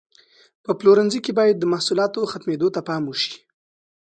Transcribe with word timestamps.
په 0.63 0.71
پلورنځي 0.79 1.19
کې 1.25 1.31
باید 1.39 1.55
د 1.59 1.65
محصولاتو 1.73 2.29
ختمېدو 2.31 2.67
ته 2.75 2.81
پام 2.87 3.03
وشي. 3.07 3.35